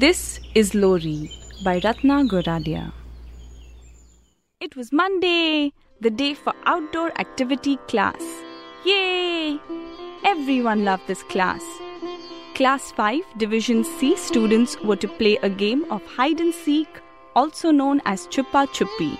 This 0.00 0.40
is 0.54 0.74
Lori 0.74 1.30
by 1.64 1.80
Ratna 1.82 2.16
Goradia. 2.30 2.92
It 4.60 4.76
was 4.76 4.92
Monday, 4.92 5.72
the 6.02 6.10
day 6.10 6.34
for 6.34 6.52
outdoor 6.66 7.18
activity 7.18 7.78
class. 7.88 8.22
Yay! 8.84 9.58
Everyone 10.22 10.84
loved 10.84 11.06
this 11.06 11.22
class. 11.22 11.62
Class 12.54 12.92
5 12.92 13.22
Division 13.38 13.84
C 13.84 14.14
students 14.18 14.78
were 14.82 14.96
to 14.96 15.08
play 15.08 15.38
a 15.38 15.48
game 15.48 15.90
of 15.90 16.04
hide 16.04 16.42
and 16.42 16.52
seek, 16.52 17.00
also 17.34 17.70
known 17.70 18.02
as 18.04 18.26
Chupa 18.26 18.66
Chupi. 18.76 19.18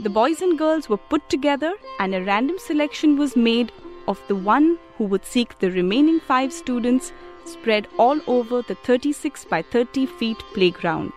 The 0.00 0.10
boys 0.10 0.42
and 0.42 0.58
girls 0.58 0.88
were 0.88 1.04
put 1.14 1.30
together, 1.30 1.74
and 2.00 2.12
a 2.12 2.24
random 2.24 2.58
selection 2.58 3.16
was 3.16 3.36
made 3.36 3.70
of 4.08 4.20
the 4.26 4.34
one 4.34 4.80
who 4.98 5.04
would 5.04 5.24
seek 5.24 5.56
the 5.60 5.70
remaining 5.70 6.18
five 6.18 6.52
students 6.52 7.12
spread 7.46 7.88
all 7.98 8.20
over 8.26 8.62
the 8.62 8.74
36 8.74 9.44
by 9.46 9.62
30 9.62 10.06
feet 10.06 10.38
playground. 10.54 11.12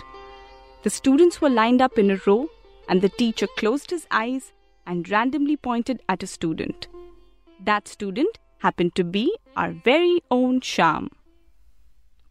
The 0.83 0.89
students 0.89 1.41
were 1.41 1.49
lined 1.49 1.81
up 1.81 1.97
in 1.97 2.11
a 2.11 2.19
row, 2.25 2.49
and 2.87 3.01
the 3.01 3.09
teacher 3.09 3.47
closed 3.57 3.91
his 3.91 4.07
eyes 4.11 4.53
and 4.87 5.09
randomly 5.09 5.57
pointed 5.57 6.01
at 6.09 6.23
a 6.23 6.27
student. 6.27 6.87
That 7.59 7.87
student 7.87 8.39
happened 8.59 8.95
to 8.95 9.03
be 9.03 9.35
our 9.55 9.71
very 9.71 10.21
own 10.31 10.61
Shyam. 10.61 11.09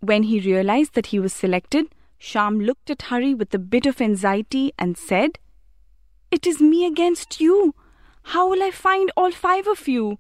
When 0.01 0.25
he 0.25 0.41
realized 0.41 0.95
that 0.95 1.07
he 1.07 1.19
was 1.19 1.33
selected, 1.33 1.87
Shyam 2.21 2.65
looked 2.65 2.91
at 2.91 3.03
Hari 3.03 3.35
with 3.35 3.55
a 3.55 3.59
bit 3.59 3.87
of 3.87 4.01
anxiety 4.01 4.73
and 4.79 4.97
said, 4.97 5.39
It 6.31 6.47
is 6.47 6.61
me 6.61 6.87
against 6.87 7.41
you. 7.41 7.75
How 8.23 8.49
will 8.49 8.63
I 8.63 8.71
find 8.71 9.11
all 9.17 9.31
five 9.31 9.67
of 9.67 9.89
you? 9.89 10.19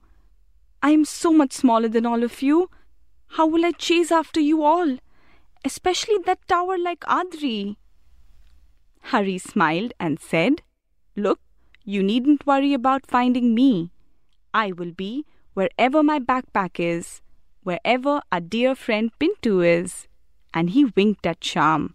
I 0.82 0.90
am 0.90 1.04
so 1.04 1.32
much 1.32 1.52
smaller 1.52 1.88
than 1.88 2.06
all 2.06 2.22
of 2.22 2.40
you. 2.40 2.70
How 3.28 3.46
will 3.46 3.64
I 3.64 3.72
chase 3.72 4.10
after 4.10 4.40
you 4.40 4.62
all? 4.62 4.98
Especially 5.64 6.18
that 6.26 6.46
tower 6.48 6.78
like 6.78 7.00
Adri. 7.00 7.76
Hari 9.02 9.38
smiled 9.38 9.92
and 10.00 10.18
said, 10.18 10.62
Look, 11.16 11.40
you 11.84 12.02
needn't 12.02 12.46
worry 12.46 12.74
about 12.74 13.06
finding 13.06 13.54
me. 13.54 13.90
I 14.52 14.72
will 14.72 14.92
be 14.92 15.24
wherever 15.54 16.02
my 16.02 16.18
backpack 16.18 16.78
is, 16.78 17.20
wherever 17.62 18.20
our 18.30 18.40
dear 18.40 18.74
friend 18.74 19.10
Pintu 19.18 19.60
is. 19.66 20.08
And 20.52 20.70
he 20.70 20.86
winked 20.86 21.26
at 21.26 21.40
Shyam. 21.40 21.94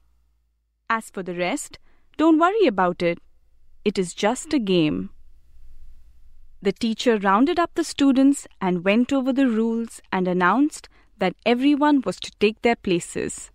As 0.89 1.09
for 1.09 1.23
the 1.23 1.35
rest, 1.35 1.79
don't 2.17 2.39
worry 2.39 2.67
about 2.67 3.01
it. 3.01 3.19
It 3.83 3.97
is 3.97 4.13
just 4.13 4.53
a 4.53 4.59
game. 4.59 5.09
The 6.61 6.71
teacher 6.71 7.17
rounded 7.17 7.59
up 7.59 7.71
the 7.73 7.83
students 7.83 8.47
and 8.61 8.85
went 8.85 9.11
over 9.11 9.33
the 9.33 9.49
rules 9.49 10.01
and 10.11 10.27
announced 10.27 10.87
that 11.23 11.35
everyone 11.45 12.01
was 12.05 12.19
to 12.19 12.31
take 12.37 12.61
their 12.63 12.75
places. 12.75 13.49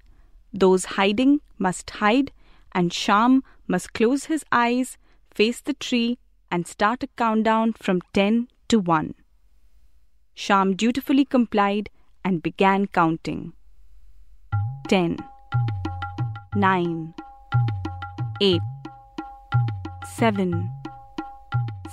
Those 0.55 0.87
hiding 0.97 1.43
must 1.59 1.91
hide, 2.03 2.33
and 2.73 2.91
Shyam 2.91 3.43
must 3.67 3.93
close 3.93 4.25
his 4.25 4.43
eyes, 4.51 4.97
face 5.35 5.61
the 5.61 5.75
tree, 5.75 6.17
and 6.51 6.67
start 6.67 7.03
a 7.03 7.09
countdown 7.09 7.75
from 7.75 8.01
10 8.15 8.49
to 8.69 8.81
1. 8.81 9.15
Shyam 10.35 10.79
dutifully 10.79 11.27
complied 11.27 11.91
and 12.25 12.43
began 12.43 12.87
counting 12.87 13.53
10, 14.89 15.19
9, 16.57 17.15
8, 18.41 18.61
7, 20.17 20.71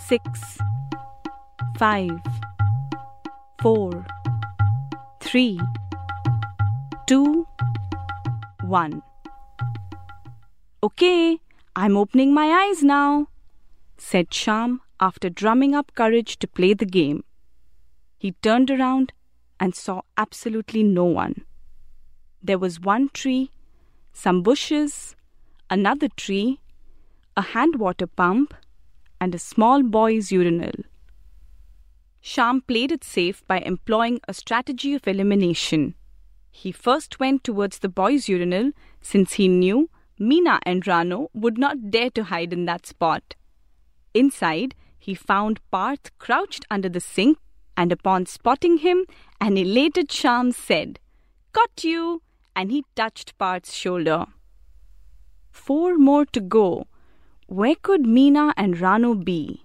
6, 0.07 0.57
5, 1.77 2.11
4, 3.61 4.05
3, 5.35 5.59
2, 7.07 7.45
1. 8.63 9.01
Okay, 10.81 11.39
I'm 11.75 11.97
opening 11.97 12.33
my 12.33 12.47
eyes 12.47 12.81
now, 12.81 13.27
said 13.97 14.29
Shyam 14.29 14.79
after 14.97 15.29
drumming 15.29 15.75
up 15.75 15.91
courage 15.93 16.39
to 16.39 16.47
play 16.47 16.73
the 16.73 16.85
game. 16.85 17.25
He 18.17 18.31
turned 18.41 18.71
around 18.71 19.11
and 19.59 19.75
saw 19.75 20.03
absolutely 20.15 20.83
no 20.83 21.03
one. 21.03 21.43
There 22.41 22.57
was 22.57 22.79
one 22.79 23.09
tree, 23.09 23.51
some 24.13 24.41
bushes, 24.41 25.17
another 25.69 26.07
tree, 26.15 26.61
a 27.35 27.41
hand 27.41 27.75
water 27.75 28.07
pump, 28.07 28.53
and 29.19 29.35
a 29.35 29.39
small 29.39 29.83
boy's 29.83 30.31
urinal. 30.31 30.85
Shyam 32.25 32.65
played 32.65 32.91
it 32.91 33.03
safe 33.03 33.45
by 33.45 33.59
employing 33.59 34.19
a 34.27 34.33
strategy 34.33 34.95
of 34.95 35.07
elimination. 35.07 35.93
He 36.49 36.71
first 36.71 37.19
went 37.19 37.43
towards 37.43 37.77
the 37.77 37.87
boys' 37.87 38.27
urinal 38.27 38.71
since 38.99 39.33
he 39.33 39.47
knew 39.47 39.91
Mina 40.17 40.59
and 40.63 40.83
Rano 40.83 41.27
would 41.35 41.59
not 41.59 41.91
dare 41.91 42.09
to 42.09 42.23
hide 42.23 42.51
in 42.51 42.65
that 42.65 42.87
spot. 42.87 43.35
Inside, 44.15 44.73
he 44.97 45.13
found 45.13 45.59
Parth 45.69 46.17
crouched 46.17 46.65
under 46.71 46.89
the 46.89 46.99
sink, 46.99 47.37
and 47.77 47.91
upon 47.91 48.25
spotting 48.25 48.77
him, 48.77 49.05
an 49.39 49.55
elated 49.55 50.09
Shyam 50.09 50.51
said, 50.51 50.99
Got 51.51 51.83
you! 51.83 52.23
and 52.55 52.71
he 52.71 52.85
touched 52.95 53.37
Parth's 53.37 53.73
shoulder. 53.73 54.25
Four 55.51 55.99
more 55.99 56.25
to 56.25 56.39
go. 56.39 56.87
Where 57.45 57.75
could 57.75 58.07
Mina 58.07 58.51
and 58.57 58.77
Rano 58.77 59.23
be? 59.23 59.64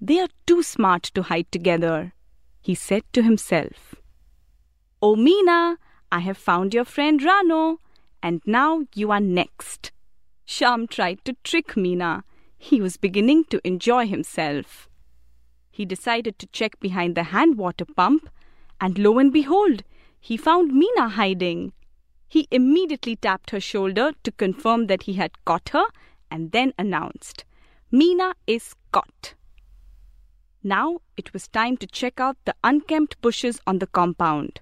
They 0.00 0.18
are 0.18 0.28
too 0.46 0.62
smart 0.62 1.02
to 1.14 1.22
hide 1.24 1.52
together, 1.52 2.14
he 2.62 2.74
said 2.74 3.02
to 3.12 3.22
himself. 3.22 3.94
Oh, 5.02 5.14
Mina, 5.14 5.76
I 6.10 6.20
have 6.20 6.38
found 6.38 6.72
your 6.72 6.86
friend 6.86 7.20
Rano, 7.20 7.78
and 8.22 8.40
now 8.46 8.86
you 8.94 9.10
are 9.10 9.20
next. 9.20 9.92
Shyam 10.46 10.88
tried 10.88 11.24
to 11.26 11.36
trick 11.44 11.76
Mina. 11.76 12.24
He 12.56 12.80
was 12.80 12.96
beginning 12.96 13.44
to 13.50 13.60
enjoy 13.62 14.06
himself. 14.06 14.88
He 15.70 15.84
decided 15.84 16.38
to 16.38 16.46
check 16.46 16.80
behind 16.80 17.14
the 17.14 17.24
hand 17.24 17.58
water 17.58 17.84
pump, 17.84 18.30
and 18.80 18.98
lo 18.98 19.18
and 19.18 19.32
behold, 19.32 19.82
he 20.18 20.36
found 20.36 20.72
Mina 20.72 21.10
hiding. 21.10 21.72
He 22.26 22.48
immediately 22.50 23.16
tapped 23.16 23.50
her 23.50 23.60
shoulder 23.60 24.12
to 24.24 24.32
confirm 24.32 24.86
that 24.86 25.02
he 25.02 25.14
had 25.14 25.44
caught 25.44 25.70
her 25.70 25.84
and 26.30 26.52
then 26.52 26.72
announced, 26.78 27.44
Mina 27.90 28.34
is 28.46 28.74
caught. 28.92 29.34
Now 30.62 31.00
it 31.16 31.32
was 31.32 31.48
time 31.48 31.76
to 31.78 31.86
check 31.86 32.20
out 32.20 32.36
the 32.44 32.54
unkempt 32.62 33.20
bushes 33.20 33.60
on 33.66 33.78
the 33.78 33.86
compound. 33.86 34.60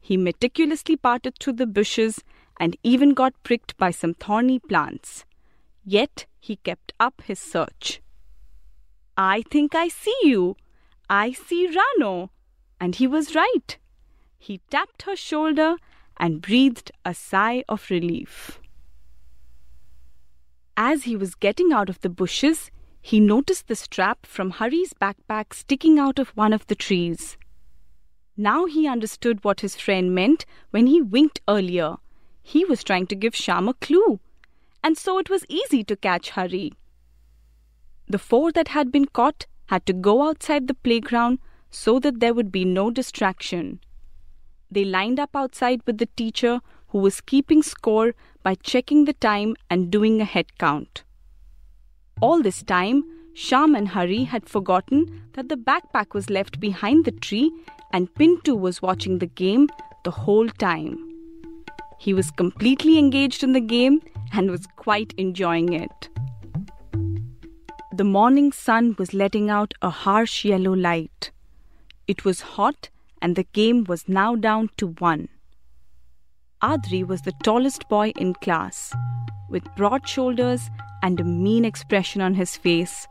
He 0.00 0.16
meticulously 0.16 0.96
parted 0.96 1.38
through 1.38 1.54
the 1.54 1.66
bushes 1.66 2.24
and 2.58 2.76
even 2.82 3.14
got 3.14 3.40
pricked 3.42 3.76
by 3.76 3.90
some 3.90 4.14
thorny 4.14 4.58
plants. 4.58 5.24
Yet 5.84 6.26
he 6.40 6.56
kept 6.56 6.92
up 6.98 7.22
his 7.22 7.38
search. 7.38 8.00
I 9.16 9.42
think 9.50 9.74
I 9.74 9.88
see 9.88 10.16
you. 10.22 10.56
I 11.08 11.32
see 11.32 11.68
Rano. 11.68 12.30
And 12.80 12.96
he 12.96 13.06
was 13.06 13.34
right. 13.34 13.78
He 14.38 14.60
tapped 14.70 15.02
her 15.02 15.16
shoulder 15.16 15.76
and 16.16 16.40
breathed 16.42 16.90
a 17.04 17.14
sigh 17.14 17.62
of 17.68 17.90
relief. 17.90 18.58
As 20.76 21.04
he 21.04 21.14
was 21.14 21.34
getting 21.34 21.72
out 21.72 21.88
of 21.88 22.00
the 22.00 22.08
bushes, 22.08 22.70
he 23.00 23.20
noticed 23.20 23.68
the 23.68 23.76
strap 23.76 24.26
from 24.26 24.50
Hari's 24.52 24.92
backpack 24.92 25.54
sticking 25.54 25.98
out 25.98 26.18
of 26.18 26.30
one 26.30 26.52
of 26.52 26.66
the 26.66 26.74
trees. 26.74 27.36
Now 28.36 28.66
he 28.66 28.86
understood 28.86 29.44
what 29.44 29.60
his 29.60 29.76
friend 29.76 30.14
meant 30.14 30.46
when 30.70 30.86
he 30.86 31.02
winked 31.02 31.40
earlier. 31.48 31.96
He 32.42 32.64
was 32.64 32.84
trying 32.84 33.06
to 33.08 33.14
give 33.14 33.34
Shyam 33.34 33.68
a 33.68 33.74
clue. 33.74 34.20
and 34.82 34.96
so 34.96 35.18
it 35.18 35.28
was 35.28 35.44
easy 35.48 35.84
to 35.84 35.96
catch 35.96 36.30
Hari. 36.30 36.72
The 38.08 38.18
four 38.18 38.50
that 38.52 38.68
had 38.68 38.90
been 38.90 39.06
caught 39.06 39.46
had 39.66 39.84
to 39.86 39.92
go 39.92 40.28
outside 40.28 40.66
the 40.66 40.74
playground 40.74 41.38
so 41.70 41.98
that 42.00 42.20
there 42.20 42.34
would 42.34 42.50
be 42.50 42.64
no 42.64 42.90
distraction. 42.90 43.80
They 44.70 44.84
lined 44.84 45.20
up 45.20 45.36
outside 45.36 45.82
with 45.86 45.98
the 45.98 46.08
teacher 46.16 46.60
who 46.88 46.98
was 46.98 47.20
keeping 47.20 47.62
score 47.62 48.14
by 48.42 48.54
checking 48.54 49.04
the 49.04 49.12
time 49.12 49.54
and 49.68 49.90
doing 49.90 50.20
a 50.20 50.24
head 50.24 50.58
count. 50.58 51.04
All 52.20 52.42
this 52.42 52.62
time, 52.62 53.02
Shyam 53.34 53.76
and 53.76 53.88
Hari 53.88 54.24
had 54.24 54.46
forgotten 54.46 55.22
that 55.32 55.48
the 55.48 55.56
backpack 55.56 56.12
was 56.12 56.28
left 56.28 56.60
behind 56.60 57.06
the 57.06 57.12
tree 57.12 57.50
and 57.92 58.12
Pintu 58.14 58.58
was 58.58 58.82
watching 58.82 59.18
the 59.18 59.26
game 59.26 59.68
the 60.04 60.10
whole 60.10 60.48
time. 60.48 60.98
He 61.98 62.12
was 62.12 62.30
completely 62.30 62.98
engaged 62.98 63.42
in 63.42 63.52
the 63.52 63.60
game 63.60 64.02
and 64.32 64.50
was 64.50 64.66
quite 64.76 65.14
enjoying 65.16 65.72
it. 65.72 66.10
The 67.94 68.04
morning 68.04 68.52
sun 68.52 68.96
was 68.98 69.14
letting 69.14 69.48
out 69.48 69.72
a 69.80 69.90
harsh 69.90 70.44
yellow 70.44 70.74
light. 70.74 71.30
It 72.06 72.24
was 72.24 72.40
hot 72.40 72.90
and 73.22 73.34
the 73.34 73.44
game 73.44 73.84
was 73.84 74.08
now 74.08 74.34
down 74.36 74.70
to 74.76 74.88
one. 74.88 75.28
Adri 76.62 77.06
was 77.06 77.22
the 77.22 77.32
tallest 77.42 77.88
boy 77.88 78.12
in 78.16 78.34
class, 78.34 78.92
with 79.48 79.64
broad 79.76 80.06
shoulders 80.06 80.68
and 81.02 81.20
a 81.20 81.24
mean 81.24 81.64
expression 81.64 82.20
on 82.20 82.34
his 82.34 82.56
face, 82.56 83.08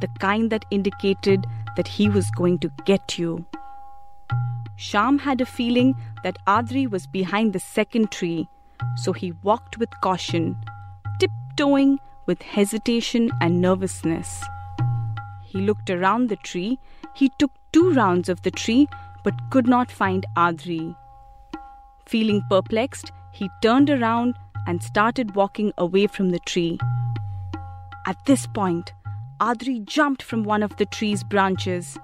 the 0.00 0.08
kind 0.18 0.50
that 0.50 0.64
indicated 0.70 1.46
that 1.76 1.88
he 1.88 2.08
was 2.08 2.30
going 2.32 2.58
to 2.58 2.70
get 2.84 3.18
you. 3.18 3.44
Shyam 4.76 5.20
had 5.20 5.40
a 5.40 5.46
feeling 5.46 5.96
that 6.22 6.38
Adri 6.46 6.88
was 6.88 7.06
behind 7.06 7.52
the 7.52 7.60
second 7.60 8.10
tree, 8.10 8.48
so 8.96 9.12
he 9.12 9.32
walked 9.42 9.78
with 9.78 9.90
caution, 10.00 10.56
tiptoeing 11.18 11.98
with 12.26 12.42
hesitation 12.42 13.30
and 13.40 13.60
nervousness. 13.60 14.42
He 15.44 15.58
looked 15.58 15.90
around 15.90 16.28
the 16.28 16.36
tree. 16.36 16.78
He 17.14 17.30
took 17.38 17.50
two 17.72 17.92
rounds 17.92 18.28
of 18.28 18.42
the 18.42 18.50
tree 18.50 18.86
but 19.24 19.50
could 19.50 19.66
not 19.66 19.90
find 19.90 20.26
Adri. 20.36 20.94
Feeling 22.06 22.42
perplexed, 22.48 23.10
he 23.32 23.50
turned 23.62 23.90
around 23.90 24.34
and 24.66 24.82
started 24.82 25.34
walking 25.34 25.72
away 25.78 26.06
from 26.06 26.30
the 26.30 26.38
tree. 26.40 26.78
At 28.08 28.24
this 28.24 28.46
point, 28.46 28.94
Adri 29.38 29.84
jumped 29.84 30.22
from 30.22 30.42
one 30.42 30.62
of 30.62 30.74
the 30.78 30.86
tree's 30.86 31.22
branches. 31.22 31.98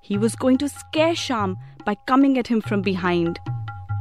He 0.00 0.16
was 0.16 0.36
going 0.36 0.56
to 0.58 0.68
scare 0.68 1.14
Shyam 1.14 1.56
by 1.84 1.96
coming 2.06 2.38
at 2.38 2.46
him 2.46 2.60
from 2.60 2.80
behind. 2.80 3.40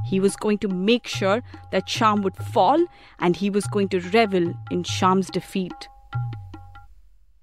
He 0.05 0.19
was 0.19 0.35
going 0.35 0.59
to 0.59 0.67
make 0.67 1.07
sure 1.07 1.41
that 1.71 1.87
Shyam 1.87 2.21
would 2.21 2.35
fall 2.35 2.85
and 3.17 3.35
he 3.35 3.49
was 3.49 3.65
going 3.65 3.89
to 3.89 4.01
revel 4.11 4.53
in 4.69 4.83
Shyam's 4.83 5.31
defeat. 5.31 5.89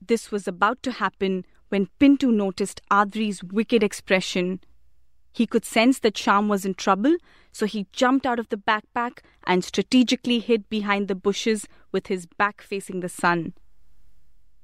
This 0.00 0.30
was 0.30 0.46
about 0.46 0.80
to 0.84 0.92
happen 0.92 1.44
when 1.68 1.88
Pintu 1.98 2.32
noticed 2.32 2.80
Adri's 2.92 3.42
wicked 3.42 3.82
expression 3.82 4.60
he 5.32 5.46
could 5.46 5.64
sense 5.64 5.98
that 6.00 6.14
Shyam 6.14 6.48
was 6.48 6.64
in 6.64 6.74
trouble, 6.74 7.16
so 7.52 7.66
he 7.66 7.86
jumped 7.92 8.26
out 8.26 8.38
of 8.38 8.48
the 8.48 8.56
backpack 8.56 9.18
and 9.44 9.64
strategically 9.64 10.38
hid 10.38 10.68
behind 10.68 11.06
the 11.06 11.14
bushes 11.14 11.66
with 11.92 12.06
his 12.06 12.26
back 12.26 12.60
facing 12.60 13.00
the 13.00 13.08
sun. 13.08 13.54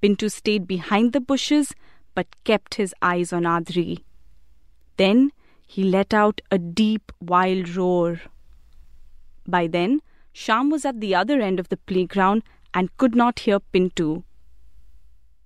Pintu 0.04 0.30
stayed 0.30 0.66
behind 0.66 1.14
the 1.14 1.20
bushes 1.20 1.72
but 2.14 2.26
kept 2.44 2.74
his 2.74 2.94
eyes 3.00 3.32
on 3.32 3.44
Adri. 3.44 4.02
Then 4.98 5.32
he 5.66 5.82
let 5.82 6.12
out 6.12 6.42
a 6.50 6.58
deep, 6.58 7.10
wild 7.22 7.70
roar. 7.74 8.20
By 9.46 9.66
then, 9.66 10.02
Shyam 10.34 10.70
was 10.70 10.84
at 10.84 11.00
the 11.00 11.14
other 11.14 11.40
end 11.40 11.58
of 11.58 11.70
the 11.70 11.78
playground 11.78 12.42
and 12.74 12.94
could 12.98 13.14
not 13.14 13.38
hear 13.38 13.60
Pintu. 13.60 14.24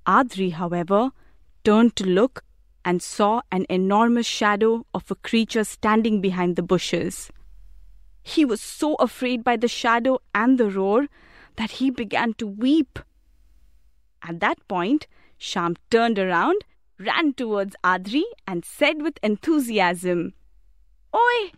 Adri, 0.04 0.50
however, 0.50 1.12
turned 1.62 1.94
to 1.94 2.04
look 2.04 2.42
and 2.84 3.00
saw 3.00 3.42
an 3.52 3.64
enormous 3.70 4.26
shadow 4.26 4.84
of 4.92 5.08
a 5.08 5.14
creature 5.14 5.62
standing 5.62 6.20
behind 6.20 6.56
the 6.56 6.64
bushes. 6.64 7.30
He 8.24 8.44
was 8.44 8.60
so 8.60 8.96
afraid 8.96 9.44
by 9.44 9.56
the 9.56 9.68
shadow 9.68 10.18
and 10.34 10.58
the 10.58 10.68
roar 10.68 11.06
that 11.54 11.70
he 11.78 11.90
began 11.90 12.34
to 12.34 12.48
weep. 12.48 12.98
At 14.28 14.38
that 14.40 14.58
point, 14.68 15.08
Shyam 15.40 15.76
turned 15.90 16.18
around, 16.18 16.62
ran 16.98 17.32
towards 17.32 17.74
Adri, 17.82 18.22
and 18.46 18.64
said 18.64 19.02
with 19.02 19.18
enthusiasm, 19.22 20.34
Oi, 21.14 21.52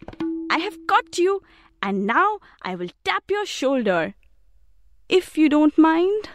I 0.51 0.59
have 0.59 0.87
caught 0.87 1.19
you, 1.19 1.43
and 1.83 2.07
now 2.07 2.39
I 2.63 2.75
will 2.77 2.91
tap 3.05 3.25
your 3.29 3.45
shoulder. 3.45 4.15
If 5.09 5.37
you 5.37 5.49
don't 5.49 5.77
mind. 5.77 6.31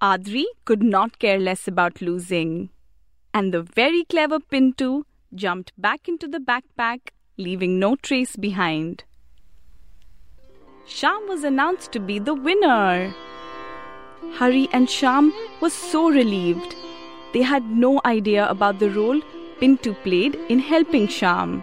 Adri 0.00 0.44
could 0.64 0.82
not 0.82 1.18
care 1.18 1.38
less 1.38 1.68
about 1.68 2.00
losing 2.00 2.70
and 3.34 3.52
the 3.52 3.62
very 3.62 4.04
clever 4.04 4.38
Pintu 4.38 5.02
jumped 5.34 5.72
back 5.76 6.08
into 6.08 6.28
the 6.28 6.38
backpack, 6.38 7.10
leaving 7.36 7.80
no 7.80 7.96
trace 7.96 8.36
behind. 8.36 9.02
Shyam 10.86 11.28
was 11.28 11.42
announced 11.42 11.90
to 11.92 12.00
be 12.00 12.20
the 12.20 12.34
winner. 12.34 13.12
Hari 14.38 14.68
and 14.72 14.88
Shyam 14.88 15.32
were 15.60 15.70
so 15.70 16.08
relieved. 16.10 16.74
They 17.32 17.42
had 17.42 17.70
no 17.70 18.00
idea 18.04 18.48
about 18.48 18.78
the 18.78 18.90
role 18.90 19.20
Pintu 19.60 19.94
played 20.02 20.34
in 20.48 20.58
helping 20.58 21.06
Shyam. 21.06 21.62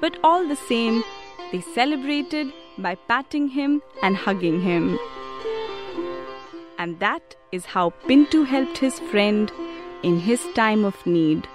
But 0.00 0.18
all 0.24 0.46
the 0.48 0.56
same, 0.56 1.04
they 1.52 1.60
celebrated 1.60 2.52
by 2.78 2.94
patting 2.94 3.48
him 3.48 3.82
and 4.02 4.16
hugging 4.16 4.62
him. 4.62 4.98
And 6.78 6.98
that 7.00 7.36
is 7.52 7.66
how 7.66 7.90
Pintu 8.08 8.46
helped 8.46 8.78
his 8.78 8.98
friend 8.98 9.52
in 10.02 10.18
his 10.20 10.46
time 10.54 10.84
of 10.84 11.06
need. 11.06 11.46